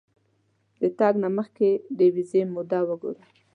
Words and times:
د 0.81 0.83
تګ 0.99 1.13
نه 1.23 1.29
مخکې 1.37 1.69
د 1.97 1.99
ویزې 2.15 2.41
موده 2.53 2.79
وګوره. 2.87 3.23